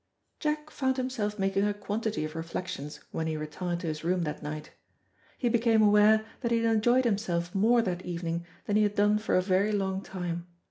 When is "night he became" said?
4.41-5.83